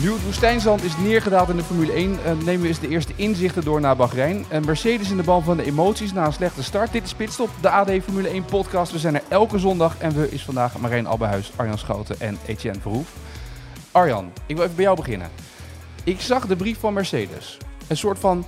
[0.00, 3.12] Nu het woestijnzand is neergedaald in de Formule 1, uh, nemen we eens de eerste
[3.16, 4.44] inzichten door naar Bahrein.
[4.52, 6.92] Uh, Mercedes in de bal van de emoties na een slechte start.
[6.92, 8.92] Dit is Pitstop, de AD Formule 1 podcast.
[8.92, 12.80] We zijn er elke zondag en we is vandaag Marijn Albehuis, Arjan Schoten en Etienne
[12.80, 13.12] Verhoef.
[13.90, 15.30] Arjan, ik wil even bij jou beginnen.
[16.04, 17.58] Ik zag de brief van Mercedes.
[17.86, 18.46] Een soort van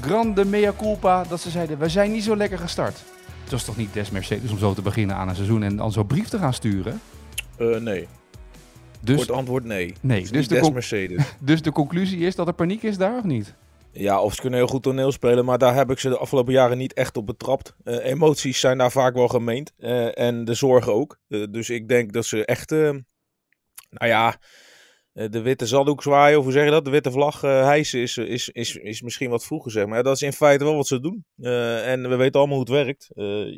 [0.00, 3.02] grande mea culpa dat ze zeiden, we zijn niet zo lekker gestart.
[3.48, 5.92] Het was toch niet des Mercedes om zo te beginnen aan een seizoen en dan
[5.92, 7.00] zo'n brief te gaan sturen?
[7.58, 8.08] Uh, nee.
[9.00, 9.94] Dus, Kort antwoord nee.
[10.00, 11.34] Nee, dus de, Mercedes.
[11.40, 13.54] dus de conclusie is dat er paniek is daar of niet?
[13.92, 16.52] Ja, of ze kunnen heel goed toneel spelen, maar daar heb ik ze de afgelopen
[16.52, 17.74] jaren niet echt op betrapt.
[17.84, 21.18] Uh, emoties zijn daar vaak wel gemeend uh, en de zorgen ook.
[21.50, 23.02] Dus ik denk dat ze echt, nou
[23.90, 24.34] ja, eh,
[25.26, 26.84] de witte zaddoek zwaaien, of hoe zeg je dat?
[26.84, 30.02] De witte vlag uh, hijsen is, is, is, is misschien wat vroeger, zeg maar.
[30.02, 31.24] dat is in feite wel wat ze doen.
[31.38, 33.10] Uh, en we weten allemaal hoe het werkt.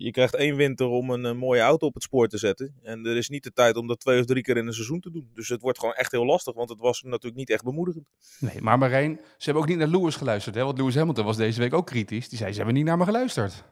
[0.03, 2.75] Je krijgt één winter om een, een, mooie auto op het spoor te zetten.
[2.83, 5.01] En er is niet de tijd om dat twee of drie keer in een seizoen
[5.01, 5.31] te doen.
[5.35, 8.09] Dus het wordt gewoon echt heel lastig, want het was natuurlijk niet echt bemoedigend.
[8.39, 10.55] Nee, maar Marijn, ze hebben ook niet naar Lewis geluisterd.
[10.55, 10.65] Hè?
[10.65, 12.29] Want Lewis Hamilton was deze week ook kritisch.
[12.29, 13.65] Die zei, ze hebben niet naar me geluisterd.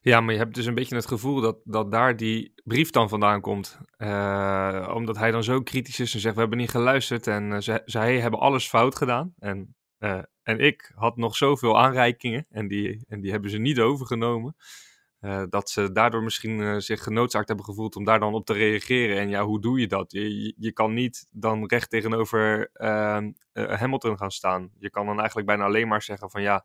[0.00, 3.08] Ja, maar je hebt dus een beetje het gevoel dat, dat daar die brief dan
[3.08, 3.78] vandaan komt.
[3.98, 7.82] Uh, omdat hij dan zo kritisch is en zegt: We hebben niet geluisterd en ze,
[7.84, 9.34] zij hebben alles fout gedaan.
[9.38, 13.80] En, uh, en ik had nog zoveel aanreikingen en die, en die hebben ze niet
[13.80, 14.56] overgenomen.
[15.48, 19.18] dat ze daardoor misschien zich genoodzaakt hebben gevoeld om daar dan op te reageren.
[19.18, 20.12] En ja, hoe doe je dat?
[20.12, 24.70] Je, je, je kan niet dan recht tegenover ehm, Hamilton gaan staan.
[24.78, 26.64] Je kan dan eigenlijk bijna alleen maar zeggen: van ja,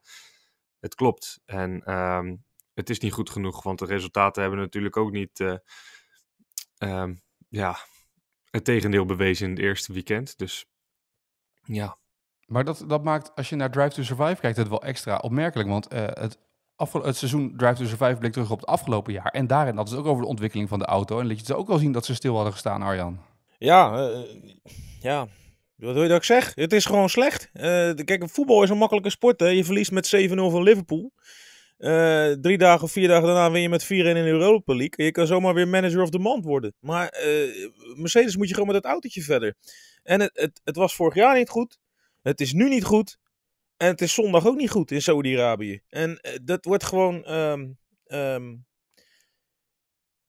[0.79, 1.41] het klopt.
[1.45, 1.83] En.
[1.83, 2.35] Ehm,
[2.73, 5.55] het is niet goed genoeg, want de resultaten hebben natuurlijk ook niet uh,
[6.79, 7.77] um, ja,
[8.49, 10.37] het tegendeel bewezen in het eerste weekend.
[10.37, 10.65] Dus
[11.63, 11.97] ja.
[12.45, 15.69] Maar dat, dat maakt, als je naar Drive to Survive kijkt, het wel extra opmerkelijk.
[15.69, 16.39] Want uh, het,
[16.91, 19.31] het seizoen Drive to Survive bleek terug op het afgelopen jaar.
[19.31, 21.19] En daarin had het ook over de ontwikkeling van de auto.
[21.19, 23.19] En liet je het ook wel zien dat ze stil hadden gestaan, Arjan.
[23.57, 24.19] Ja, uh,
[24.99, 25.27] ja.
[25.75, 26.51] Wat wil je dat ik zeg?
[26.55, 27.49] Het is gewoon slecht.
[28.05, 29.39] kijk, voetbal is een makkelijke sport.
[29.39, 29.47] Hè?
[29.47, 31.11] Je verliest met 7-0 van Liverpool.
[31.83, 35.05] Uh, drie dagen of vier dagen daarna win je met 4-1 in de Europa League.
[35.05, 36.73] Je kan zomaar weer manager of the month worden.
[36.79, 39.55] Maar uh, Mercedes moet je gewoon met dat autootje verder.
[40.03, 41.79] En het, het, het, was vorig jaar niet goed.
[42.21, 43.17] Het is nu niet goed.
[43.77, 45.81] En het is zondag ook niet goed in Saudi-Arabië.
[45.89, 47.31] En uh, dat wordt gewoon.
[47.31, 48.65] Um, um,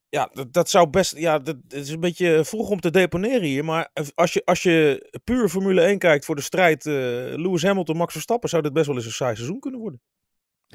[0.09, 1.17] ja, dat, dat, zou best.
[1.17, 3.65] Ja, dat, het is een beetje vroeg om te deponeren hier.
[3.65, 8.13] Maar als je, als je puur Formule 1 kijkt voor de strijd Lewis Hamilton, Max
[8.13, 10.01] Verstappen, zou dit best wel eens een saai seizoen kunnen worden.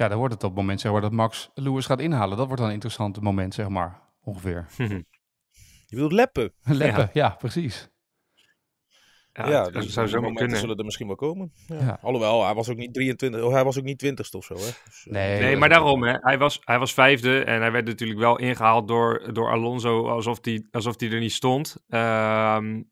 [0.00, 2.36] Ja, dan wordt het op het moment zeg maar, dat Max Lewis gaat inhalen.
[2.36, 4.66] Dat wordt dan een interessant moment, zeg maar, ongeveer.
[5.90, 6.52] Je wilt leppen.
[6.64, 7.88] leppen, ja, ja precies.
[9.32, 10.58] Ja, ja dus zou zo kunnen.
[10.58, 11.52] zullen er misschien wel komen.
[11.66, 11.76] Ja.
[11.76, 11.98] Ja.
[12.02, 14.54] Alhoewel, hij was ook niet 23, oh, hij was ook niet 20 of zo.
[14.54, 14.60] Hè?
[14.60, 16.16] Dus, eh, nee, nee maar daarom, hè.
[16.20, 20.38] Hij, was, hij was vijfde en hij werd natuurlijk wel ingehaald door, door Alonso alsof
[20.42, 21.76] hij alsof die er niet stond.
[21.88, 22.90] Um,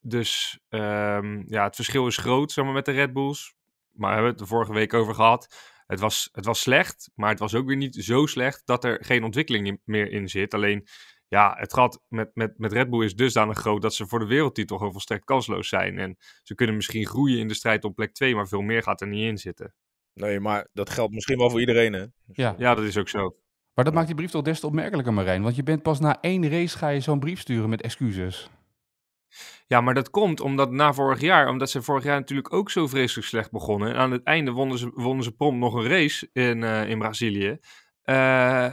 [0.00, 3.56] dus um, ja, het verschil is groot zeg maar, met de Red Bulls.
[3.92, 7.30] Maar we hebben het er vorige week over gehad het was, het was slecht, maar
[7.30, 10.54] het was ook weer niet zo slecht dat er geen ontwikkeling meer in zit.
[10.54, 10.86] Alleen,
[11.28, 14.26] ja, het gat met, met, met Red Bull is dusdanig groot dat ze voor de
[14.26, 15.98] wereldtitel gewoon volstrekt kansloos zijn.
[15.98, 19.00] En ze kunnen misschien groeien in de strijd op plek 2, maar veel meer gaat
[19.00, 19.74] er niet in zitten.
[20.14, 22.06] Nee, maar dat geldt misschien wel voor iedereen, hè?
[22.24, 22.54] Dus, ja.
[22.58, 23.36] ja, dat is ook zo.
[23.74, 25.42] Maar dat maakt die brief toch des te opmerkelijker, Marijn.
[25.42, 28.50] Want je bent pas na één race ga je zo'n brief sturen met excuses.
[29.66, 32.86] Ja, maar dat komt omdat na vorig jaar, omdat ze vorig jaar natuurlijk ook zo
[32.86, 33.88] vreselijk slecht begonnen.
[33.88, 36.98] En aan het einde wonnen ze, wonnen ze prompt nog een race in, uh, in
[36.98, 37.58] Brazilië.
[38.04, 38.72] Uh,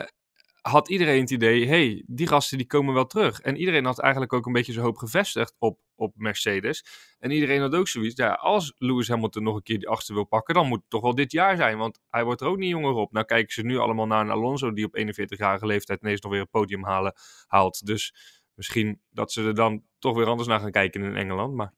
[0.61, 3.41] had iedereen het idee, hey, die gasten die komen wel terug.
[3.41, 6.85] En iedereen had eigenlijk ook een beetje zijn hoop gevestigd op, op Mercedes.
[7.19, 10.23] En iedereen had ook zoiets, ja, als Lewis Hamilton nog een keer die achtste wil
[10.23, 11.77] pakken, dan moet het toch wel dit jaar zijn.
[11.77, 13.11] Want hij wordt er ook niet jonger op.
[13.11, 16.41] Nou kijken ze nu allemaal naar een Alonso die op 41-jarige leeftijd ineens nog weer
[16.41, 17.13] een podium halen,
[17.47, 17.85] haalt.
[17.85, 18.13] Dus
[18.55, 21.53] misschien dat ze er dan toch weer anders naar gaan kijken in Engeland.
[21.53, 21.73] Maar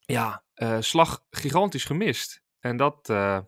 [0.00, 2.42] ja, uh, slag gigantisch gemist.
[2.58, 3.38] En dat, uh,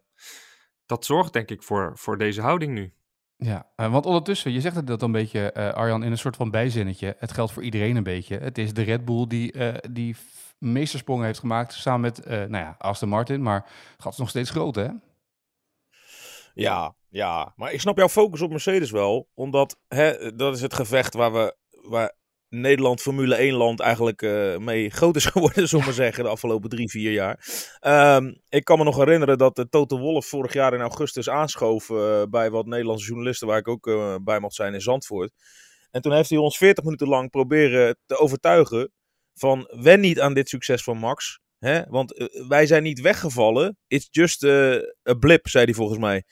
[0.86, 2.92] dat zorgt denk ik voor, voor deze houding nu.
[3.36, 6.50] Ja, uh, want ondertussen, je zegt het dat een beetje, Arjan, in een soort van
[6.50, 7.16] bijzinnetje.
[7.18, 8.38] Het geldt voor iedereen een beetje.
[8.38, 9.54] Het is de Red Bull die,
[9.90, 10.16] die
[10.58, 13.42] meestersprong heeft gemaakt samen met nou ja, Aston Martin.
[13.42, 13.62] Maar
[13.92, 14.88] het gat is nog steeds groot, hè?
[16.54, 19.28] Ja, ja, maar ik snap jouw focus op Mercedes wel.
[19.34, 22.12] Omdat hè, dat is het gevecht waar we, waar
[22.54, 26.70] Nederland Formule 1 land eigenlijk uh, mee groot is geworden, zullen we zeggen, de afgelopen
[26.70, 27.44] drie, vier jaar.
[28.16, 31.88] Um, ik kan me nog herinneren dat de Toto Wolff vorig jaar in augustus aanschoof
[31.88, 35.32] uh, bij wat Nederlandse journalisten, waar ik ook uh, bij mocht zijn in Zandvoort.
[35.90, 38.92] En toen heeft hij ons 40 minuten lang proberen te overtuigen
[39.34, 41.40] van wen niet aan dit succes van Max.
[41.58, 41.82] Hè?
[41.88, 43.76] Want wij zijn niet weggevallen.
[43.86, 46.24] It's just a blip, zei hij volgens mij.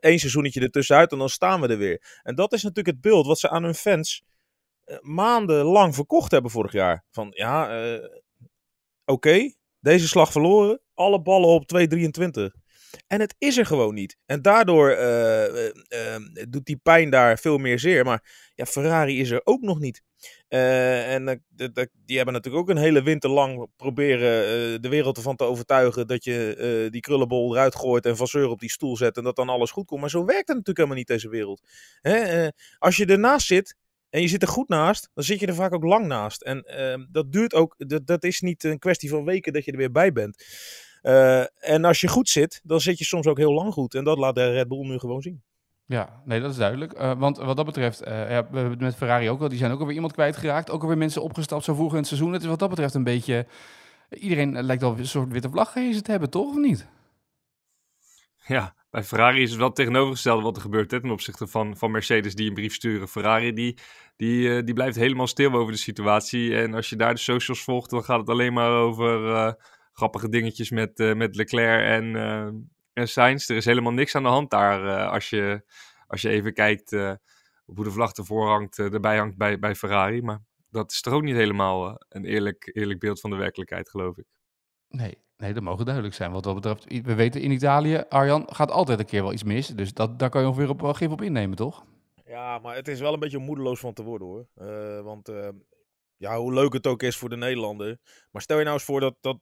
[0.00, 2.20] Eén seizoenetje ertussenuit en dan staan we er weer.
[2.22, 4.24] En dat is natuurlijk het beeld wat ze aan hun fans
[5.00, 7.04] maandenlang verkocht hebben vorig jaar.
[7.10, 8.04] Van ja, uh,
[9.04, 12.64] oké, deze slag verloren, alle ballen op 2,23.
[13.06, 14.16] En het is er gewoon niet.
[14.26, 16.16] En daardoor uh,
[16.48, 18.04] doet die pijn daar veel meer zeer.
[18.04, 20.02] Maar ja, Ferrari is er ook nog niet.
[20.48, 21.44] En
[22.04, 26.24] die hebben natuurlijk ook een hele winter lang proberen de wereld ervan te overtuigen dat
[26.24, 29.70] je die krullenbol eruit gooit en Vasseur op die stoel zet en dat dan alles
[29.70, 30.00] goed komt.
[30.00, 31.62] Maar zo werkt het natuurlijk helemaal niet deze wereld.
[32.00, 32.48] Hè?
[32.78, 33.76] als je ernaast zit,
[34.10, 36.42] en je zit er goed naast, dan zit je er vaak ook lang naast.
[36.42, 39.70] En uh, dat duurt ook, dat, dat is niet een kwestie van weken dat je
[39.70, 40.44] er weer bij bent.
[41.02, 43.94] Uh, en als je goed zit, dan zit je soms ook heel lang goed.
[43.94, 45.42] En dat laat de Red Bull nu gewoon zien.
[45.86, 46.98] Ja, nee, dat is duidelijk.
[46.98, 49.72] Uh, want wat dat betreft, uh, ja, we hebben met Ferrari ook al, die zijn
[49.72, 50.70] ook alweer iemand kwijtgeraakt.
[50.70, 52.32] Ook alweer mensen opgestapt zo vroeg in het seizoen.
[52.32, 53.46] Het is wat dat betreft een beetje,
[54.10, 56.48] iedereen lijkt al een soort witte vlag gehezen te hebben, toch?
[56.48, 56.86] Of niet?
[58.48, 62.34] Ja, bij Ferrari is het wel tegenovergestelde wat er gebeurt ten opzichte van, van Mercedes
[62.34, 63.08] die een brief sturen.
[63.08, 63.78] Ferrari die,
[64.16, 66.56] die, uh, die blijft helemaal stil over de situatie.
[66.56, 69.52] En als je daar de socials volgt, dan gaat het alleen maar over uh,
[69.92, 72.16] grappige dingetjes met, uh, met Leclerc en,
[72.92, 73.50] en Sainz.
[73.50, 75.62] Er is helemaal niks aan de hand daar als, je,
[76.06, 76.90] als je even kijkt
[77.64, 80.22] hoe de vlag ervoor hangt, erbij hangt bij, bij Ferrari.
[80.22, 84.16] Maar dat is toch ook niet helemaal een eerlijk, eerlijk beeld van de werkelijkheid, geloof
[84.16, 84.26] ik.
[84.88, 86.32] Nee, Nee, dat mogen duidelijk zijn.
[86.32, 89.66] Wat dat betreft, we weten in Italië, Arjan, gaat altijd een keer wel iets mis.
[89.66, 91.84] Dus dat, daar kan je ongeveer op, gif op innemen, toch?
[92.26, 94.46] Ja, maar het is wel een beetje moedeloos van te worden hoor.
[94.56, 95.48] Uh, want uh,
[96.16, 97.98] ja, hoe leuk het ook is voor de Nederlander.
[98.30, 99.38] Maar stel je nou eens voor dat, dat,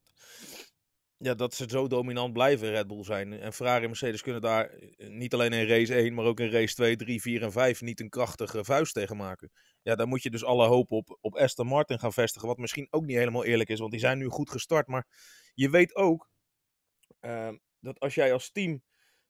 [1.17, 3.33] ja, dat ze zo dominant blijven, Red Bull zijn.
[3.33, 6.75] En Ferrari en Mercedes kunnen daar niet alleen in race 1, maar ook in race
[6.75, 9.51] 2, 3, 4 en 5 niet een krachtige vuist tegen maken.
[9.83, 12.49] Ja, daar moet je dus alle hoop op, op Aston Martin gaan vestigen.
[12.49, 14.87] Wat misschien ook niet helemaal eerlijk is, want die zijn nu goed gestart.
[14.87, 15.07] Maar
[15.55, 16.29] je weet ook
[17.21, 18.83] uh, dat als jij als team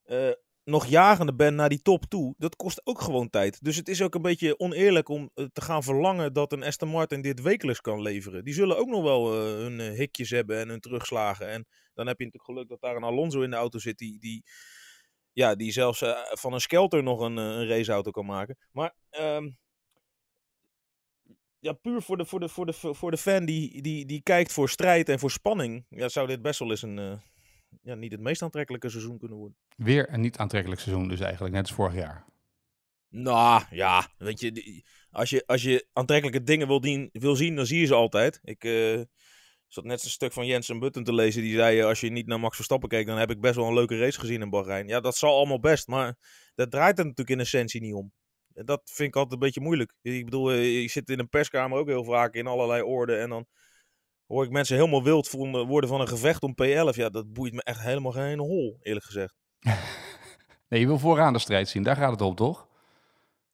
[0.04, 0.30] uh,
[0.64, 3.64] nog jagende bent naar die top toe, dat kost ook gewoon tijd.
[3.64, 6.88] Dus het is ook een beetje oneerlijk om uh, te gaan verlangen dat een Aston
[6.88, 8.44] Martin dit wekelijks kan leveren.
[8.44, 11.48] Die zullen ook nog wel hun hikjes hebben en hun terugslagen.
[11.48, 14.18] En dan heb je natuurlijk geluk dat daar een Alonso in de auto zit die,
[14.18, 14.44] die,
[15.32, 18.56] ja, die zelfs van een Skelter nog een, een raceauto kan maken.
[18.72, 19.50] Maar ehm,
[21.58, 24.52] ja, puur voor de, voor de, voor de, voor de fan die, die, die kijkt
[24.52, 27.20] voor strijd en voor spanning, ja, zou dit best wel eens een,
[27.82, 29.56] ja, niet het meest aantrekkelijke seizoen kunnen worden.
[29.76, 32.24] Weer een niet aantrekkelijk seizoen dus eigenlijk, net als vorig jaar.
[33.08, 37.66] Nou, ja, weet je, als je, als je aantrekkelijke dingen wil, dien, wil zien, dan
[37.66, 38.40] zie je ze altijd.
[38.42, 39.00] Ik uh,
[39.66, 42.40] zat net een stuk van Jensen Button te lezen, die zei, als je niet naar
[42.40, 44.88] Max Verstappen keek, dan heb ik best wel een leuke race gezien in Bahrein.
[44.88, 46.16] Ja, dat zal allemaal best, maar
[46.54, 48.12] dat draait er natuurlijk in essentie niet om.
[48.54, 49.94] En dat vind ik altijd een beetje moeilijk.
[50.02, 53.16] Ik bedoel, eh, je zit in een perskamer ook heel vaak in allerlei orde.
[53.16, 53.46] En dan
[54.26, 56.96] hoor ik mensen helemaal wild worden van een gevecht om P11.
[56.96, 59.34] Ja, dat boeit me echt helemaal geen hol, eerlijk gezegd.
[60.68, 61.82] nee, je wil vooraan de strijd zien.
[61.82, 62.66] Daar gaat het om, toch?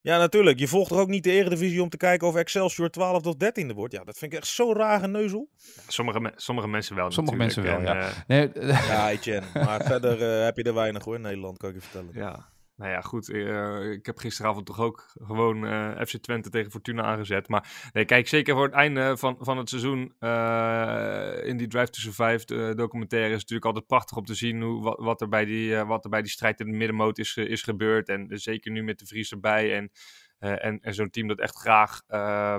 [0.02, 0.58] Ja, natuurlijk.
[0.58, 3.74] Je volgt er ook niet de Eredivisie om te kijken of Excelsior 12 of 13e
[3.74, 3.92] wordt.
[3.92, 5.48] Ja, dat vind ik echt zo raar neuzel.
[5.86, 7.96] sommige, me sommige mensen wel Sommige mensen wel, en, ja.
[7.96, 8.08] Uh...
[8.26, 9.46] Nee, ja, Etienne.
[9.54, 12.10] Maar verder uh, heb je er weinig hoor in Nederland, kan ik je vertellen.
[12.14, 12.49] Ja.
[12.80, 13.28] Nou ja, goed.
[13.28, 17.48] Uh, ik heb gisteravond toch ook gewoon uh, FC Twente tegen Fortuna aangezet.
[17.48, 21.90] Maar nee, kijk, zeker voor het einde van, van het seizoen uh, in die Drive
[21.90, 25.76] to Survive documentaire is natuurlijk altijd prachtig om te zien hoe, wat, er, bij die,
[25.76, 28.08] wat er bij die strijd in de middenmoot is, is gebeurd.
[28.08, 29.90] En zeker nu met de Vries erbij en
[30.38, 32.56] en, en zo'n team dat echt graag uh,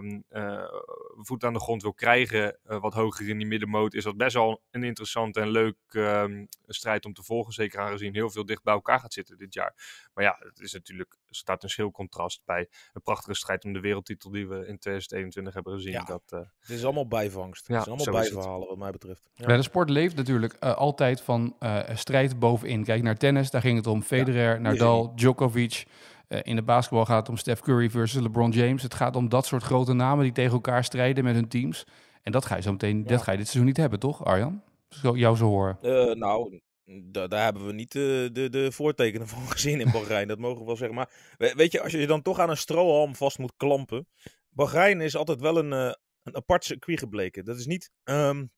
[1.17, 4.61] voet aan de grond wil krijgen, wat hoger in die middenmoot, is dat best wel
[4.71, 7.53] een interessante en leuk ehm, strijd om te volgen.
[7.53, 9.73] Zeker aangezien heel veel dicht bij elkaar gaat zitten dit jaar.
[10.13, 13.79] Maar ja, het is natuurlijk, staat een schil contrast bij een prachtige strijd om de
[13.79, 15.91] wereldtitel die we in 2021 hebben gezien.
[15.91, 16.23] Ja, dat,
[16.59, 17.67] het is allemaal bijvangst.
[17.67, 19.29] Ja, het is allemaal bijverhalen wat mij betreft.
[19.33, 19.49] Ja.
[19.49, 19.55] ja.
[19.55, 21.55] de sport leeft natuurlijk altijd van
[21.93, 22.83] strijd bovenin.
[22.83, 25.85] Kijk naar tennis, daar ging het om Federer, Nadal, Djokovic.
[26.31, 28.83] Uh, in de basketbal gaat het om Steph Curry versus LeBron James.
[28.83, 31.85] Het gaat om dat soort grote namen die tegen elkaar strijden met hun teams.
[32.21, 33.03] En dat ga je zo meteen, ja.
[33.03, 34.63] dat ga je dit seizoen niet hebben, toch, Arjan?
[34.89, 35.77] Zo, jou zo horen.
[35.81, 36.59] Uh, nou,
[37.11, 40.27] daar hebben we niet de, de, de voortekenen van gezien in Bahrein.
[40.27, 40.95] dat mogen we wel zeggen.
[40.95, 41.09] Maar
[41.55, 44.07] weet je, als je je dan toch aan een strohalm vast moet klampen.
[44.49, 47.45] Bahrein is altijd wel een, uh, een apart circuit gebleken.
[47.45, 48.51] Dat is niet um,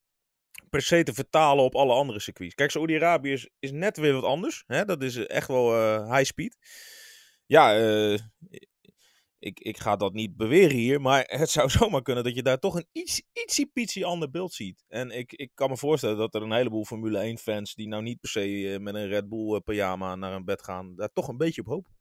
[0.69, 2.55] per se te vertalen op alle andere circuits.
[2.55, 4.63] Kijk, Saudi-Arabië is, is net weer wat anders.
[4.67, 4.85] Hè?
[4.85, 6.57] Dat is echt wel uh, high speed
[7.45, 8.17] ja, uh,
[9.43, 12.59] ik, ik ga dat niet beweren hier, maar het zou zomaar kunnen dat je daar
[12.59, 14.83] toch een iets, ietsie pietsie ander beeld ziet.
[14.88, 18.03] En ik, ik kan me voorstellen dat er een heleboel Formule 1 fans die nou
[18.03, 21.12] niet per se uh, met een Red Bull uh, pyjama naar een bed gaan, daar
[21.13, 21.91] toch een beetje op hopen.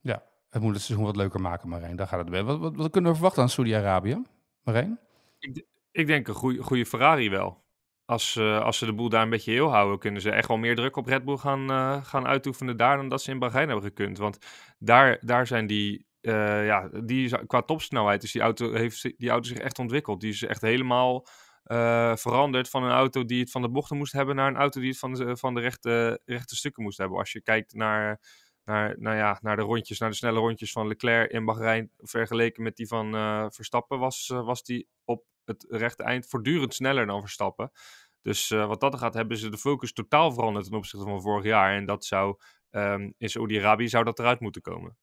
[0.00, 1.96] Ja, het moet het seizoen wat leuker maken, Marijn.
[1.96, 2.42] Daar gaat het bij.
[2.42, 4.22] Wat, wat, wat kunnen we verwachten aan Saudi-Arabië,
[4.62, 4.98] Marijn?
[5.38, 7.61] Ik, ik denk een goede Ferrari wel.
[8.04, 10.56] Als, uh, als ze de boel daar een beetje heel houden, kunnen ze echt wel
[10.56, 13.68] meer druk op Red Bull gaan, uh, gaan uitoefenen daar dan dat ze in Bahrein
[13.68, 14.18] hebben gekund.
[14.18, 14.38] Want
[14.78, 19.48] daar, daar zijn die eh, ja, die qua topsnelheid is die auto, heeft die auto
[19.48, 20.20] zich echt ontwikkeld.
[20.20, 21.26] Die is echt helemaal
[21.64, 24.80] eh, veranderd van een auto die het van de bochten moest hebben naar een auto
[24.80, 27.18] die het van de, van de rechte, rechte stukken moest hebben.
[27.18, 28.20] Als je kijkt naar,
[28.64, 32.62] naar, nou ja, naar de rondjes, naar de snelle rondjes van Leclerc in Bahrein, vergeleken
[32.62, 33.12] met die van
[33.52, 37.70] Verstappen, was, was die op het rechte eind voortdurend sneller dan Verstappen.
[38.22, 41.74] Dus wat dat gaat, hebben ze de focus totaal veranderd ten opzichte van vorig jaar.
[41.76, 42.36] En dat zou
[42.70, 44.96] um, in Saudi-Arabië zou dat eruit moeten komen.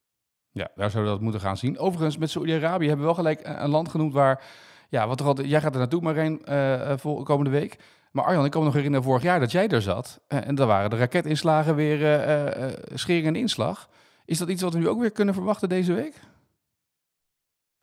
[0.51, 1.77] Ja, daar zouden we dat moeten gaan zien.
[1.77, 4.43] Overigens, met Saudi-Arabië hebben we wel gelijk een land genoemd waar,
[4.89, 7.79] ja, wat er altijd, jij gaat er naartoe, Marijn, uh, voor komende week.
[8.11, 10.21] Maar Arjan, ik kan me nog herinneren vorig jaar dat jij er zat.
[10.27, 13.89] Uh, en dan waren de raketinslagen weer uh, schering en inslag.
[14.25, 16.19] Is dat iets wat we nu ook weer kunnen verwachten deze week?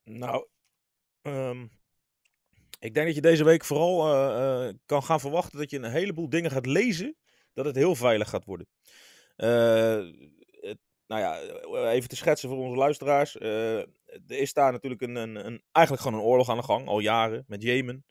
[0.05, 0.47] Nou,
[1.23, 1.71] um,
[2.79, 3.99] ik denk dat je deze week vooral
[4.87, 7.17] kan gaan verwachten dat je een heleboel dingen gaat lezen.
[7.55, 8.67] Dat het heel veilig gaat worden.
[9.37, 11.41] Het, nou ja,
[11.91, 13.41] even te schetsen voor onze luisteraars.
[13.41, 13.89] er
[14.27, 17.45] is daar natuurlijk een, een, een, eigenlijk gewoon een oorlog aan de gang, al jaren,
[17.47, 18.05] met Jemen.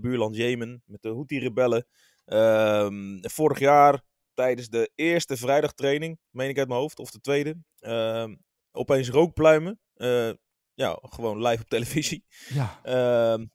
[0.00, 1.86] buurland Jemen, met de Houthi-rebellen.
[2.24, 4.02] Ehm, vorig jaar,
[4.34, 8.28] tijdens de eerste vrijdagtraining, meen ik uit mijn hoofd, of de tweede, uh,
[8.72, 9.80] opeens rookpluimen.
[10.74, 12.24] Ja, gewoon live op televisie.
[12.48, 12.80] Ja.
[12.84, 13.46] Uh,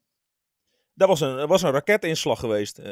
[0.95, 2.79] daar was een, was een raketinslag geweest.
[2.79, 2.85] Uh,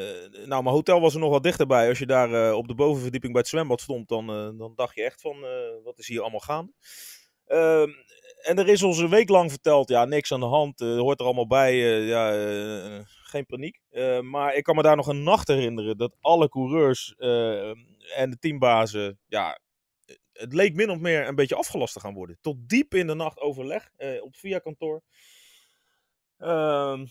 [0.46, 1.88] nou, mijn hotel was er nog wat dichterbij.
[1.88, 4.94] Als je daar uh, op de bovenverdieping bij het zwembad stond, dan, uh, dan dacht
[4.94, 5.36] je echt van,
[5.84, 6.72] wat is hier allemaal gaande?
[7.46, 7.90] Ehm,
[8.42, 11.26] en er is ons een week lang verteld, ja, niks aan de hand, hoort er
[11.26, 12.32] allemaal bij, ja,
[13.06, 13.80] geen paniek.
[14.22, 17.14] maar ik kan me daar nog een nacht herinneren dat alle coureurs
[18.14, 19.58] en de teambazen, ja,
[20.32, 22.38] het leek min of meer een beetje afgelast te gaan worden.
[22.40, 25.02] Tot diep in de nacht overleg op VIA-kantoor.
[26.38, 27.04] Ehm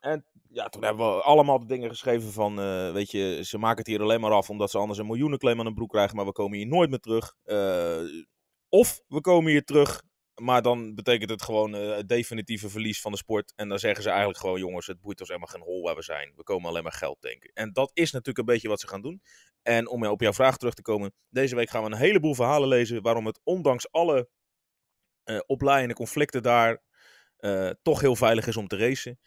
[0.00, 3.78] en ja, toen hebben we allemaal de dingen geschreven van, uh, weet je, ze maken
[3.78, 6.24] het hier alleen maar af omdat ze anders een miljoenenclaim aan hun broek krijgen, maar
[6.24, 7.34] we komen hier nooit meer terug.
[7.44, 8.24] Uh,
[8.68, 10.02] of we komen hier terug,
[10.34, 13.52] maar dan betekent het gewoon uh, het definitieve verlies van de sport.
[13.56, 16.02] En dan zeggen ze eigenlijk gewoon, jongens, het boeit ons helemaal geen hol waar we
[16.02, 16.32] zijn.
[16.36, 17.50] We komen alleen maar geld denken.
[17.54, 19.22] En dat is natuurlijk een beetje wat ze gaan doen.
[19.62, 22.68] En om op jouw vraag terug te komen, deze week gaan we een heleboel verhalen
[22.68, 24.28] lezen waarom het ondanks alle
[25.46, 26.82] opleidende conflicten daar
[27.82, 29.18] toch heel veilig is om te racen.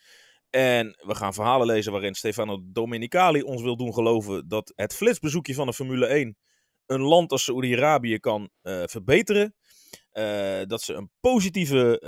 [0.52, 5.54] En we gaan verhalen lezen waarin Stefano Domenicali ons wil doen geloven dat het flitsbezoekje
[5.54, 6.38] van de Formule 1
[6.86, 9.56] een land als Saoedi-Arabië kan uh, verbeteren.
[10.14, 12.02] Uh, dat ze een positieve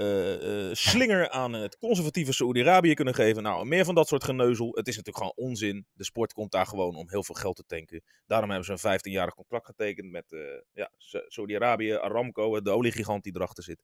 [0.69, 3.43] uh, slinger aan het conservatieve Saoedi-Arabië kunnen geven.
[3.43, 4.67] Nou, meer van dat soort geneuzel.
[4.75, 5.85] Het is natuurlijk gewoon onzin.
[5.93, 8.03] De sport komt daar gewoon om heel veel geld te tanken.
[8.25, 10.35] Daarom hebben ze een 15-jarig contract getekend met
[10.73, 10.91] ja,
[11.27, 13.83] Saoedi-Arabië, Aramco, de oliegigant die erachter zit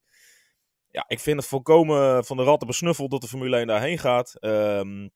[0.91, 4.35] ja, ik vind het volkomen van de ratten besnuffeld dat de Formule 1 daarheen gaat.
[4.39, 5.11] Um,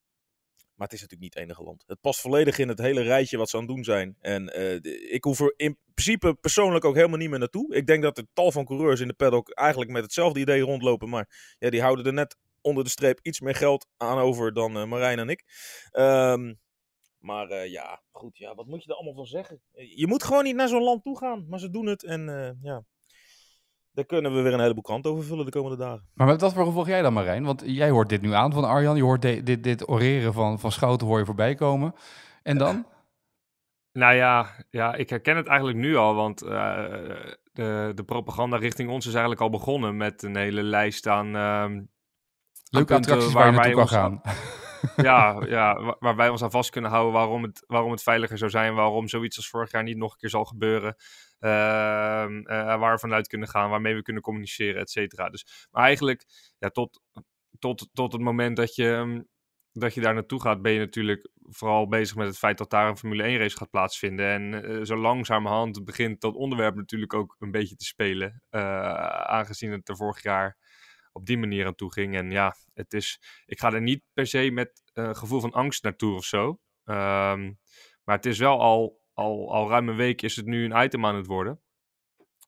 [0.75, 1.83] maar het is natuurlijk niet het enige land.
[1.87, 4.17] Het past volledig in het hele rijtje wat ze aan het doen zijn.
[4.19, 7.75] En uh, ik hoef er in principe persoonlijk ook helemaal niet meer naartoe.
[7.75, 11.09] Ik denk dat er tal van coureurs in de paddock eigenlijk met hetzelfde idee rondlopen.
[11.09, 14.77] Maar ja, die houden er net onder de streep iets meer geld aan over dan
[14.77, 15.43] uh, Marijn en ik.
[15.91, 16.61] Um,
[17.17, 19.61] maar uh, ja, goed, ja, wat moet je er allemaal van zeggen?
[19.71, 21.45] Je moet gewoon niet naar zo'n land toe gaan.
[21.47, 22.83] Maar ze doen het en ja,
[23.93, 26.07] daar kunnen we weer een heleboel kant over vullen de komende dagen.
[26.13, 27.43] Maar met wat voor gevolg jij dan, Marijn?
[27.43, 28.95] Want jij hoort dit nu aan van Arjan.
[28.95, 31.95] Je hoort dit, dit oreren van, van Schouten hoor je voorbij komen.
[32.43, 32.85] En dan?
[33.93, 36.49] Nou ja, ja, ik herken het eigenlijk nu al, want uh,
[37.51, 41.35] de, de propaganda richting ons is eigenlijk al begonnen met een hele lijst aan...
[41.35, 41.65] Uh,
[42.69, 44.21] Leuke attracties waar, waar je naartoe kan gaan.
[44.95, 48.51] ja, ja, waar wij ons aan vast kunnen houden waarom het, waarom het veiliger zou
[48.51, 50.95] zijn, waarom zoiets als vorig jaar niet nog een keer zal gebeuren.
[51.39, 55.29] Uh, uh, waar we vanuit kunnen gaan, waarmee we kunnen communiceren, et cetera.
[55.29, 56.25] Dus, maar eigenlijk,
[56.57, 57.01] ja, tot,
[57.59, 59.21] tot, tot het moment dat je, ehm,
[59.71, 62.87] dat je daar naartoe gaat, ben je natuurlijk vooral bezig met het feit dat daar
[62.87, 64.27] een Formule 1 race gaat plaatsvinden.
[64.27, 68.41] En uh, zo langzamerhand begint dat onderwerp natuurlijk ook een beetje te spelen.
[68.51, 68.61] Uh,
[69.09, 70.57] aangezien het er vorig jaar
[71.13, 72.15] op die manier aan toe ging.
[72.15, 75.51] En ja, het is, ik ga er niet per se met een uh, gevoel van
[75.51, 76.47] angst naartoe of zo.
[76.85, 77.59] Um,
[78.03, 81.05] maar het is wel al, al, al ruim een week is het nu een item
[81.05, 81.61] aan het worden.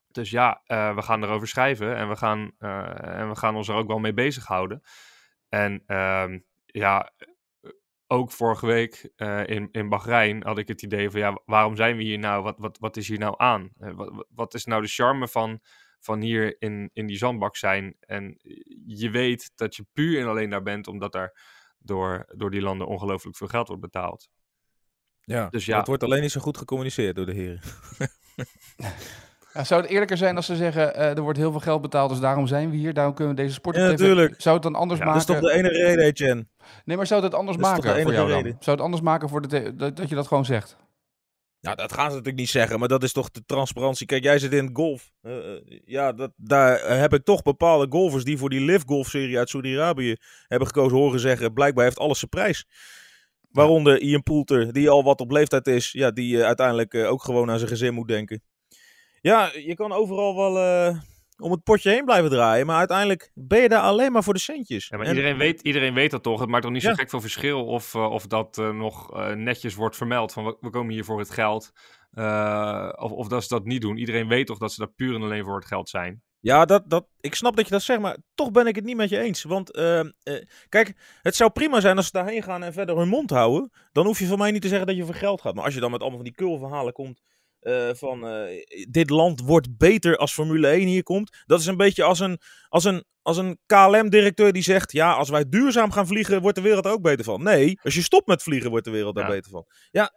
[0.08, 3.68] Dus ja, uh, we gaan erover schrijven en we gaan, uh, en we gaan ons
[3.68, 4.82] er ook wel mee bezighouden.
[5.50, 7.14] En um, ja,
[8.08, 9.12] ook vorige week
[9.46, 12.44] in, in Bahrein had ik het idee van ja, waarom zijn we hier nou?
[12.44, 13.72] Wat, wat, wat is hier nou aan?
[13.76, 15.60] wat, wat is nou de charme van,
[16.06, 17.96] van hier in, in die zandbak zijn.
[18.00, 18.40] En
[18.86, 21.34] je weet dat je puur en alleen daar bent omdat daar
[21.78, 24.30] door, door die landen ongelooflijk veel geld wordt betaald.
[25.22, 27.62] Ja, dus ja, het wordt alleen niet zo goed gecommuniceerd door de heren.
[29.54, 32.10] Ja, zou het eerlijker zijn als ze zeggen, uh, er wordt heel veel geld betaald,
[32.10, 33.76] dus daarom zijn we hier, daarom kunnen we deze sport...
[33.76, 34.42] Ja, natuurlijk.
[34.42, 35.28] Zou het dan anders ja, maken?
[35.28, 36.48] Dat is toch de enige reden, Etienne?
[36.86, 38.44] Nee, maar zou het anders maken voor jou dan?
[38.44, 40.78] Zou het anders maken voor de dat, dat je dat gewoon zegt?
[41.66, 44.06] Nou, dat gaan ze natuurlijk niet zeggen, maar dat is toch de transparantie.
[44.06, 45.12] Kijk, jij zit in golf.
[45.22, 45.34] Uh,
[45.86, 49.50] ja, dat, daar heb ik toch bepaalde golfers die voor die Live Golf serie uit
[49.50, 50.16] Saudi-Arabië
[50.48, 51.54] hebben gekozen, horen zeggen.
[51.54, 52.68] Blijkbaar heeft alles zijn prijs.
[53.50, 55.92] Waaronder Ian Poulter, die al wat op leeftijd is.
[55.92, 58.42] Ja, die uh, uiteindelijk uh, ook gewoon aan zijn gezin moet denken.
[59.22, 60.94] Ja, je kan overal wel
[61.38, 62.66] om het potje heen blijven draaien.
[62.66, 64.88] Maar uiteindelijk ben je daar alleen maar voor de centjes.
[64.88, 65.16] Ja, maar en...
[65.16, 66.40] iedereen, weet, iedereen weet dat toch?
[66.40, 69.32] Het maakt toch niet zo gek veel verschil of, uh, of dat uh, nog uh,
[69.32, 71.72] netjes wordt vermeld van we, we, komen hier voor het geld.
[72.96, 73.98] of, of dat ze dat niet doen.
[73.98, 76.24] Iedereen weet toch dat ze daar puur en alleen voor het geld zijn.
[76.40, 78.96] Ja, dat, dat, ik snap dat je dat zegt, maar toch ben ik het niet
[78.96, 79.44] met je eens.
[79.44, 79.72] Want
[80.70, 83.72] kijk, het zou prima zijn als ze daarheen gaan en verder hun mond houden.
[83.92, 85.56] Dan hoef je van mij niet te zeggen dat je voor geld gaat.
[85.56, 87.22] Maar als je dan met allemaal van die kulverhalen komt
[87.66, 91.44] uh, van uh, dit land wordt beter als Formule 1 hier komt.
[91.46, 95.30] Dat is een beetje als een, als een, als een KLM-directeur die zegt: Ja, als
[95.30, 97.44] wij duurzaam gaan vliegen, wordt de wereld er ook beter van.
[97.44, 99.66] Nee, als je stopt met vliegen, wordt de wereld er beter van.
[99.92, 100.14] Ja,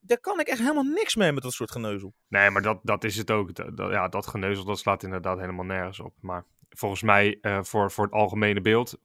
[0.00, 2.14] daar kan ik echt helemaal niks mee met dat soort geneuzel.
[2.28, 3.54] Nee, maar dat, dat is het ook.
[3.54, 6.14] Dat, ja, dat geneuzel dat slaat inderdaad helemaal nergens op.
[6.20, 8.98] Maar volgens mij, uh, voor, voor het algemene beeld,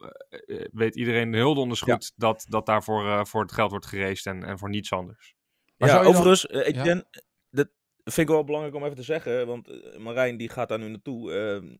[0.71, 2.11] weet iedereen heel donders goed ja.
[2.15, 5.35] dat, dat daarvoor voor het geld wordt gereest en, en voor niets anders.
[5.77, 6.61] Maar ja, overigens, dan...
[6.61, 7.03] ik ja?
[8.13, 10.89] Vind ik wel belangrijk om even te zeggen, want eh, Marijn die gaat daar nu
[10.89, 11.31] naartoe.
[11.61, 11.71] Uh,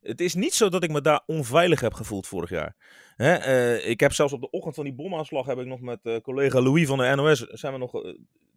[0.00, 2.76] het is niet zo dat ik me daar onveilig heb gevoeld vorig jaar.
[3.16, 3.38] Hè?
[3.38, 6.16] Uh, ik heb zelfs op de ochtend van die bomaanslag heb ik nog met uh,
[6.16, 7.92] collega Louis van de NOS zijn we nog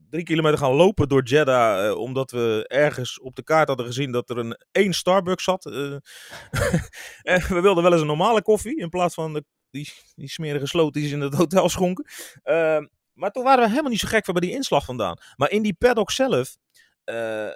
[0.09, 4.29] drie kilometer gaan lopen door Jeddah, omdat we ergens op de kaart hadden gezien dat
[4.29, 5.63] er een één Starbucks zat.
[5.63, 10.93] we wilden wel eens een normale koffie in plaats van de, die, die smerige sloot
[10.93, 12.05] die ze in het hotel schonken.
[12.43, 15.17] Ehm, maar toen waren we helemaal niet zo gek van bij die inslag vandaan.
[15.35, 16.57] Maar in die paddock zelf
[17.05, 17.51] uh,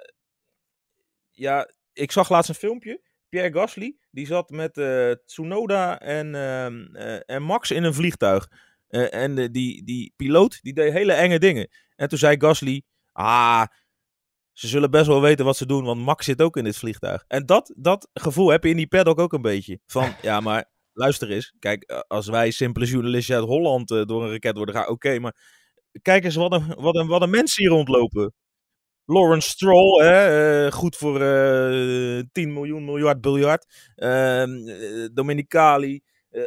[1.30, 3.00] ja, ik zag laatst een filmpje.
[3.28, 8.48] Pierre Gasly, die zat met uh, Tsunoda en, uh, en Max in een vliegtuig.
[8.88, 11.68] en die, die piloot, die deed hele enge dingen.
[11.96, 13.64] En toen zei Gasly, ah,
[14.52, 17.24] ze zullen best wel weten wat ze doen, want Max zit ook in dit vliegtuig.
[17.28, 19.80] En dat, dat gevoel heb je in die paddock ook een beetje.
[19.86, 21.54] Van, ja, maar luister eens.
[21.58, 25.36] Kijk, als wij simpele journalisten uit Holland door een raket worden gaan, oké, okay, maar
[26.02, 28.34] kijk eens wat een, wat, een, wat een mensen hier rondlopen.
[29.10, 33.66] Lawrence Stroll, uh, goed voor uh, 10 miljoen miljard biljard.
[33.96, 34.44] Uh,
[35.12, 36.00] Dominicali,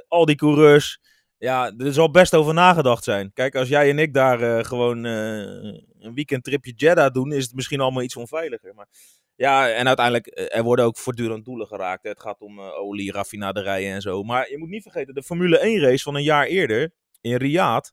[0.08, 1.00] al die coureurs.
[1.38, 3.34] Ja, er zal best over nagedacht zijn.
[3.34, 8.04] Kijk, als jij en ik daar gewoon een weekendtripje Jeddah doen, is het misschien allemaal
[8.04, 8.74] iets onveiliger.
[8.76, 8.88] Maar
[9.36, 12.04] ja, en uiteindelijk, er worden ook voortdurend doelen geraakt.
[12.04, 14.24] Het gaat om olie, raffinaderijen en zo.
[14.24, 17.90] Maar je moet niet vergeten, de Formule 1 race van een jaar eerder in Riyadh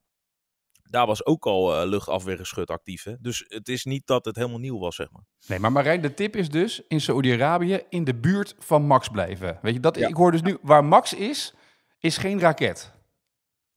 [0.91, 3.03] daar was ook al uh, luchtafweergeschut actief.
[3.03, 3.15] Hè?
[3.21, 5.23] Dus het is niet dat het helemaal nieuw was, zeg maar.
[5.47, 9.59] Nee, maar Marijn, de tip is dus in Saoedi-Arabië in de buurt van Max blijven.
[9.63, 10.09] Weet je, dat, ja.
[10.09, 11.55] ik hoor dus nu, waar Max is,
[11.99, 12.93] is geen raket.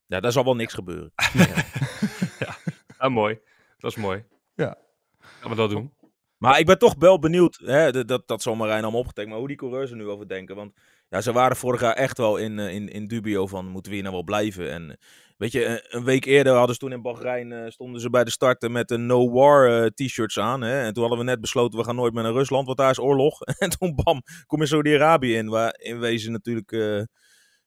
[0.06, 1.12] Ja, daar zal wel niks gebeuren.
[2.40, 2.56] ja,
[2.98, 3.40] ah, mooi.
[3.78, 4.24] Dat is mooi.
[4.56, 4.78] Ja.
[5.20, 5.94] Gaan we dat doen.
[6.42, 9.48] Maar ik ben toch wel benieuwd, hè, dat, dat, zal Marijn allemaal opgetekend, maar hoe
[9.48, 10.56] die coureurs er nu over denken.
[10.56, 10.74] Want
[11.10, 14.04] ja, ze waren vorig jaar echt wel in, in, in dubio van, moeten we hier
[14.04, 14.72] nou wel blijven?
[14.72, 14.98] En
[15.38, 18.30] Weet je, een week eerder hadden ze toen in Bahrein, uh, stonden ze bij de
[18.30, 20.62] start met een No War t-shirts aan.
[20.62, 20.84] Hè?
[20.84, 23.00] En toen hadden we net besloten, we gaan nooit meer naar Rusland, want daar is
[23.00, 23.42] oorlog.
[23.64, 26.72] en toen bam, kom je Saudi-Arabië in, waar in wezen natuurlijk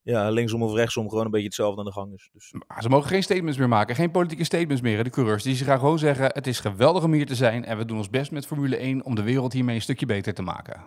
[0.04, 2.30] ja, linksom of rechtsom gewoon een beetje hetzelfde aan de gang is.
[2.32, 2.54] Dus.
[2.66, 5.42] Maar ze mogen geen statements meer maken, geen politieke statements meer, de coureurs.
[5.42, 7.96] Die ze gaan gewoon zeggen, het is geweldig om hier te zijn en we doen
[7.96, 10.84] ons best met Formule 1 om de wereld hiermee een stukje beter te maken.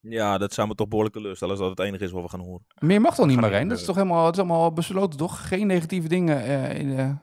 [0.00, 2.40] Ja, dat zou me toch behoorlijk teleurstellen als dat het enige is wat we gaan
[2.40, 2.66] horen.
[2.78, 3.68] Meer mag toch niet, Marijn?
[3.68, 5.48] Dat is toch helemaal, het is allemaal besloten, toch?
[5.48, 7.14] Geen negatieve dingen uh, in de...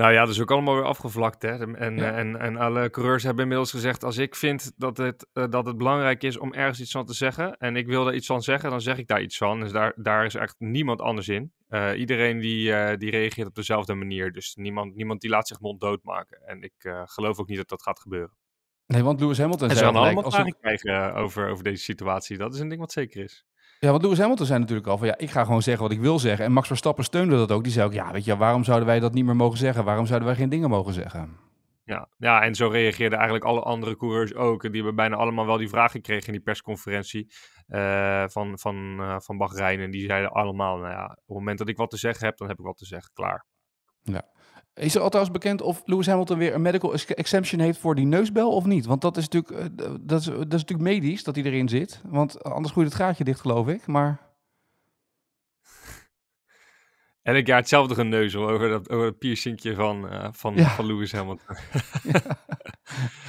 [0.00, 1.42] Nou ja, dat is ook allemaal weer afgevlakt.
[1.42, 1.76] Hè?
[1.76, 2.12] En, ja.
[2.12, 5.76] en, en alle coureurs hebben inmiddels gezegd: als ik vind dat het, uh, dat het
[5.76, 7.56] belangrijk is om ergens iets van te zeggen.
[7.56, 9.60] en ik wil daar iets van zeggen, dan zeg ik daar iets van.
[9.60, 11.52] Dus daar, daar is echt niemand anders in.
[11.68, 14.32] Uh, iedereen die, die reageert op dezelfde manier.
[14.32, 16.42] Dus niemand, niemand die laat zich monddood maken.
[16.46, 18.36] En ik geloof ook niet dat dat gaat gebeuren.
[18.86, 22.38] Nee, want Lewis Hamilton en ze gaan allemaal vragen krijgen over, over deze situatie.
[22.38, 23.44] Dat is een ding wat zeker is.
[23.82, 26.00] Ja, want Lewis Hamilton zei natuurlijk al van ja, ik ga gewoon zeggen wat ik
[26.00, 26.44] wil zeggen.
[26.44, 27.62] En Max Verstappen steunde dat ook.
[27.62, 29.84] Die zei ook, ja, weet je, waarom zouden wij dat niet meer mogen zeggen?
[29.84, 31.36] Waarom zouden wij geen dingen mogen zeggen?
[31.84, 34.62] Ja, ja en zo reageerden eigenlijk alle andere coureurs ook.
[34.62, 37.32] Die hebben bijna allemaal wel die vraag gekregen in die persconferentie
[37.68, 39.80] uh, van, van, uh, van Bahrein.
[39.80, 42.36] En die zeiden allemaal, nou ja, op het moment dat ik wat te zeggen heb,
[42.36, 43.10] dan heb ik wat te zeggen.
[43.12, 43.46] Klaar.
[44.02, 44.22] Ja.
[44.74, 48.52] Is er althans bekend of Lewis Hamilton weer een medical exemption heeft voor die neusbel
[48.52, 48.86] of niet?
[48.86, 52.00] Want dat is natuurlijk, uh, dat is, dat is natuurlijk medisch dat hij erin zit.
[52.04, 53.86] Want anders groeit het gaatje dicht, geloof ik.
[53.86, 54.28] Maar...
[57.22, 60.68] Elk jaar hetzelfde geneuzel over dat, over het piercingje van, uh, van, ja.
[60.68, 61.56] van Lewis Hamilton.
[62.02, 62.20] ja.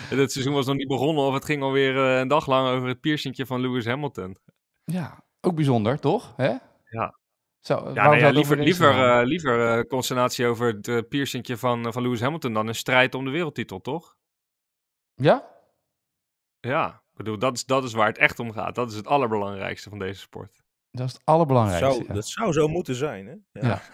[0.21, 2.99] het seizoen was nog niet begonnen of het ging alweer een dag lang over het
[2.99, 4.37] piercingje van Lewis Hamilton.
[4.83, 6.33] Ja, ook bijzonder, toch?
[6.35, 6.53] Hè?
[6.83, 7.19] Ja.
[7.61, 12.21] Zo, Ja, liever, liever, eh, liever eh, consternatie over het uh, piercingje van, van Lewis
[12.21, 14.17] Hamilton dan een strijd om de wereldtitel, toch?
[15.15, 15.49] Ja?
[16.59, 18.75] Ja, ik bedoel, dat is, dat is waar het echt om gaat.
[18.75, 20.60] Dat is het allerbelangrijkste van deze sport.
[20.91, 21.93] Dat is het allerbelangrijkste.
[21.93, 22.13] Zou, ja.
[22.13, 23.61] Dat zou zo moeten zijn, hè?
[23.67, 23.81] Ja.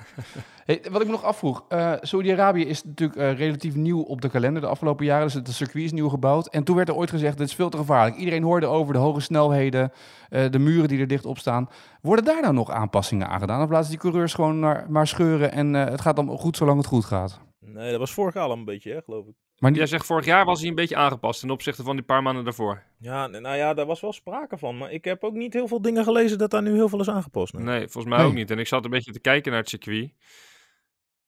[0.65, 4.29] Hey, wat ik me nog afvroeg, eh Saudi-Arabië is natuurlijk eh, relatief nieuw op de
[4.29, 5.25] kalender de afgelopen jaren.
[5.25, 6.47] Dus het circuit is nieuw gebouwd.
[6.47, 8.17] En toen werd er ooit gezegd, dit is veel te gevaarlijk.
[8.17, 9.91] Iedereen hoorde over de hoge snelheden,
[10.29, 11.69] eh, de muren die er dicht op staan.
[12.01, 13.63] Worden daar nou nog aanpassingen aan gedaan?
[13.63, 14.59] Of laten die coureurs gewoon
[14.91, 17.39] maar scheuren en het gaat dan goed zolang het goed gaat?
[17.59, 19.35] Nee, dat was vorig jaar al een beetje, hè, geloof ik.
[19.57, 22.23] Maar Jij zegt vorig jaar was hij een beetje aangepast ten opzichte van die paar
[22.23, 22.83] maanden daarvoor.
[22.97, 24.77] Ja, nou ja, daar was wel sprake van.
[24.77, 27.09] Maar ik heb ook niet heel veel dingen gelezen dat daar nu heel veel is
[27.09, 27.53] aangepast.
[27.53, 27.63] nee.
[27.63, 28.27] Nee, volgens mij Nee.
[28.27, 28.51] ook niet.
[28.51, 30.13] En ik zat een beetje te kijken naar het circuit.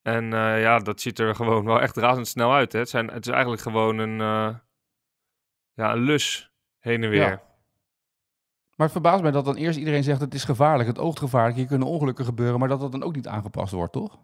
[0.01, 2.71] En eh, ja, dat ziet er gewoon wel echt razendsnel uit.
[2.71, 2.79] Hè?
[2.79, 4.55] Het, zijn, het is eigenlijk gewoon een, eh,
[5.73, 7.21] ja, een lus heen en weer.
[7.21, 7.41] Ja.
[8.75, 11.55] maar het verbaast mij dat dan eerst iedereen zegt, het is gevaarlijk, het oogt gevaarlijk,
[11.57, 12.59] hier kunnen ongelukken gebeuren.
[12.59, 14.17] Maar dat dat dan ook niet aangepast wordt, toch?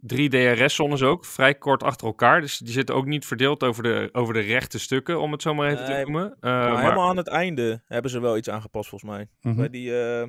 [0.00, 2.40] Drie DRS-zones ook, vrij kort achter elkaar.
[2.40, 5.54] Dus die zitten ook niet verdeeld over de, over de rechte stukken, om het zo
[5.54, 6.36] maar even Nee, te noemen.
[6.40, 9.28] Eh, maar maar- helemaal aan het einde hebben ze wel iets aangepast, volgens mij.
[9.40, 9.56] Mhm.
[9.56, 10.26] Bij die eh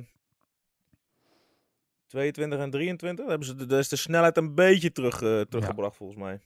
[2.06, 6.18] 22 en 23 hebben ze de, is de snelheid een beetje terug, eh, teruggebracht, volgens
[6.18, 6.40] mij.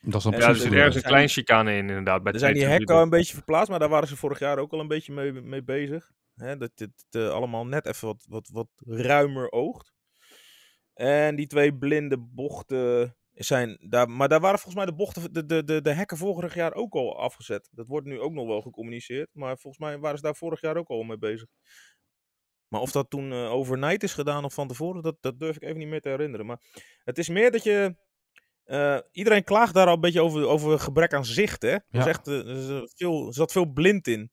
[0.00, 2.22] Dat is dan Ja, ja, er precies zit er ergens een klein chicane in, inderdaad.
[2.22, 4.38] Bij Er zijn die 22 hekken al een beetje verplaatst, maar daar waren ze vorig
[4.38, 6.10] jaar ook al een beetje mee, mee bezig.
[6.36, 9.94] Hè, dat het eh, allemaal net even wat, wat, wat ruimer oogt.
[10.96, 14.08] En die twee blinde bochten zijn daar.
[14.10, 16.94] Maar daar waren volgens mij de bochten, de, de, de, de hekken vorig jaar ook
[16.94, 17.68] al afgezet.
[17.72, 19.28] Dat wordt nu ook nog wel gecommuniceerd.
[19.32, 21.46] Maar volgens mij waren ze daar vorig jaar ook al mee bezig.
[22.68, 25.62] Maar of dat toen eh, overnight is gedaan of van tevoren, dat, dat durf ik
[25.62, 26.46] even niet meer te herinneren.
[26.46, 26.60] Maar
[27.04, 27.96] het is meer dat je.
[28.64, 31.62] eh, iedereen klaagt daar al een beetje over, over gebrek aan zicht.
[31.62, 31.68] Hè?
[31.70, 32.06] Er, Ja.
[32.06, 34.30] echt, eh, er zat veel, zat veel blind in.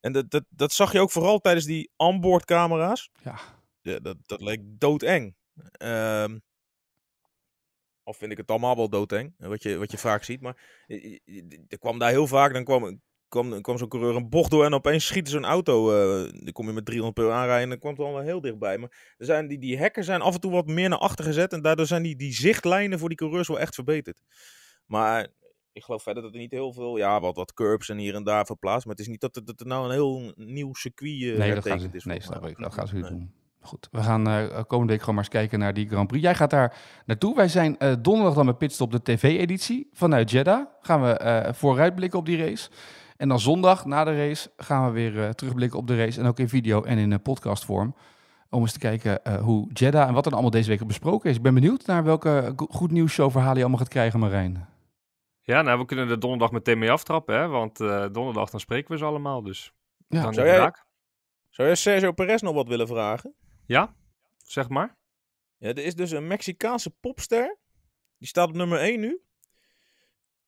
[0.00, 3.10] En dat, dat, dat zag je ook vooral tijdens die onboard camera's.
[3.22, 3.38] Ja.
[3.80, 5.36] Ja, dat, dat leek doodeng.
[5.72, 6.38] Ehm
[8.06, 10.40] of vind ik het allemaal wel doodeng, wat je, wat je vaak ziet.
[10.40, 10.82] Maar
[11.68, 14.74] er kwam daar heel vaak, dan kwam, kwam, kwam zo'n coureur een bocht door en
[14.74, 15.90] opeens schiet zo'n auto.
[16.24, 18.78] eh, dan kom je met 300 per aanrijden en dan kwam het allemaal heel dichtbij.
[18.78, 21.52] Maar er zijn, die, die hekken zijn af en toe wat meer naar achter gezet
[21.52, 24.20] en daardoor zijn die, die zichtlijnen voor die coureurs wel echt verbeterd.
[24.86, 25.28] Maar
[25.72, 28.24] ik geloof verder dat er niet heel veel, ja, wat, wat curbs en hier en
[28.24, 28.86] daar verplaatst.
[28.86, 31.54] Maar het is niet dat, er- dat er nou een heel nieuw circuit eh, Nee,
[31.54, 32.04] dat gaan ze, is.
[32.04, 32.58] nee snap ik.
[32.58, 33.10] Dat gaan ze Nee.
[33.10, 33.34] doen.
[33.64, 36.22] Goed, we gaan eh, komende week gewoon maar eens kijken naar die Grand Prix.
[36.24, 37.34] Jij gaat daar naartoe.
[37.34, 40.66] Wij zijn eh, donderdag dan met Pitstop de tv-editie vanuit Jeddah.
[40.80, 42.70] Gaan we eh, vooruitblikken op die race.
[43.16, 46.20] En dan zondag na de race gaan we weer eh, terugblikken op de race.
[46.20, 47.94] En ook in video en in uh, podcastvorm.
[48.50, 51.36] Om eens te kijken eh, hoe Jeddah en wat er allemaal deze week besproken is.
[51.36, 54.66] Ik ben benieuwd naar welke go- goed nieuws show verhalen je allemaal gaat krijgen, Marijn.
[55.42, 57.48] Ja, nou, we kunnen de donderdag meteen mee aftrappen, hè?
[57.48, 59.72] Want eh, donderdag dan spreken we ze allemaal, dus
[60.08, 60.22] Ja.
[60.22, 60.72] dan Zou jij-.
[61.50, 63.34] Zou je Sergio Perez nog wat willen vragen?
[63.66, 63.94] Ja,
[64.44, 64.96] zeg maar.
[65.58, 67.58] Ja, er is dus een Mexicaanse popster.
[68.18, 69.22] Die staat op nummer 1 nu.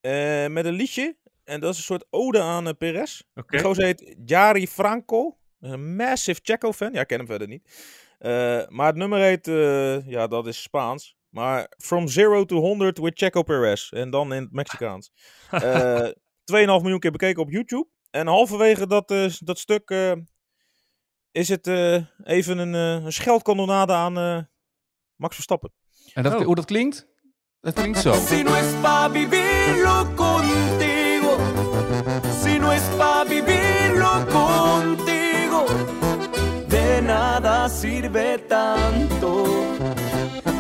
[0.01, 1.17] Eh, met een liedje.
[1.45, 3.23] En dat is een soort ode aan eh, Perez.
[3.35, 5.39] Gozer heet Jari Franco.
[5.61, 6.93] Een massive Checo-fan.
[6.93, 7.95] Ja, ik ken hem verder niet.
[8.19, 9.47] Eh, maar het nummer heet,
[10.07, 11.17] ja, dat is Spaans.
[11.29, 13.93] Maar From Zero to 100 with Checo Perez.
[13.93, 15.13] En dan in het Mexicaans.
[15.51, 16.09] Eh
[16.53, 17.89] 2,5 miljoen keer bekeken op YouTube.
[18.11, 19.91] En halverwege dat, dat stuk
[21.37, 24.39] is het eh, even een, eh, een scheldkanonade aan eh,
[25.17, 25.73] Max Verstappen.
[26.15, 26.45] En dat, Oh.
[26.45, 27.07] hoe dat klinkt?
[27.61, 28.13] Dat klinkt zo.
[28.13, 31.37] Si no es pa vivirlo contigo,
[32.43, 35.65] si no es pa vivirlo contigo,
[36.69, 39.45] de nada sirve tanto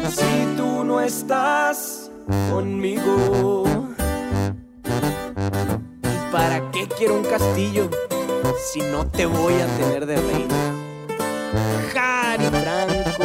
[0.08, 2.10] si tú no estás
[2.50, 3.64] conmigo.
[6.02, 7.88] ¿Y para qué quiero un castillo
[8.54, 10.74] si no te voy a tener de reina?
[11.94, 13.24] Jari Franco.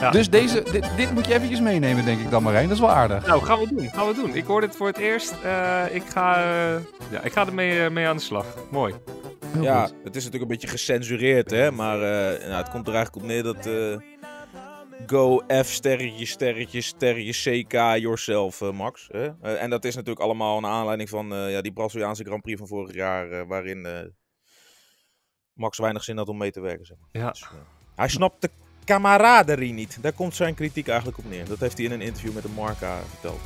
[0.00, 0.10] Ja.
[0.10, 2.64] Dus deze, dit, dit moet je eventjes meenemen, denk ik dan, Marijn.
[2.64, 3.26] Dat is wel aardig.
[3.26, 3.88] Nou, gaan we doen.
[3.88, 4.34] Gaan we doen.
[4.34, 5.34] Ik hoor dit voor het eerst.
[5.44, 6.80] Eh, ik, ga, eh,
[7.10, 8.46] ja, ik ga ermee eh, mee aan de slag.
[8.70, 8.94] Mooi.
[9.52, 9.94] Heel ja, goed.
[10.04, 11.70] het is natuurlijk een beetje gecensureerd, hè.
[11.70, 13.68] Maar eh, nou, het komt er eigenlijk op neer dat...
[15.10, 19.08] Go F sterretje, sterretje, sterretje, CK yourself, eh, Max.
[19.12, 19.28] Hè?
[19.40, 22.58] Eh, en dat is natuurlijk allemaal een aanleiding van eh, ja, die Braziliaanse Grand Prix
[22.58, 24.06] van vorig jaar, eh, waarin eh,
[25.52, 26.86] Max weinig zin had om mee te werken.
[26.86, 27.22] Zeg maar.
[27.22, 27.30] Ja.
[27.30, 27.48] Dus,
[27.94, 28.50] hij snapt de
[28.84, 29.98] camaraderie niet.
[30.00, 31.48] Daar komt zijn kritiek eigenlijk op neer.
[31.48, 33.40] Dat heeft hij in een interview met de Marca verteld.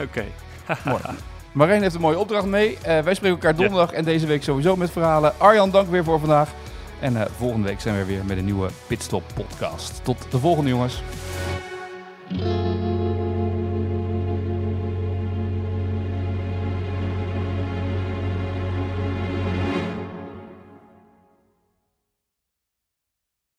[0.00, 0.24] Oké.
[0.84, 1.02] Mooi.
[1.56, 2.78] Marijn heeft een mooie opdracht mee.
[2.78, 5.38] Eh, wij spreken elkaar donderdag en deze week sowieso met verhalen.
[5.38, 6.50] Arjan, dank weer voor vandaag.
[7.00, 10.04] En eh, volgende week zijn we weer met een nieuwe Pitstop podcast.
[10.04, 11.02] Tot de volgende jongens.